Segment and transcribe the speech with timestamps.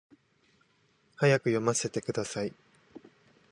[1.17, 2.51] 早く読ませてください